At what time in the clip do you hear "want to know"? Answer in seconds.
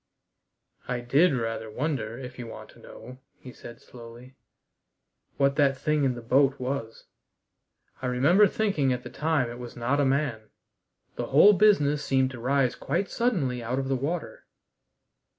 2.47-3.19